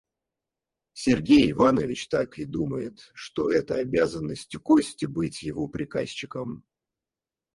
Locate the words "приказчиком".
5.67-6.63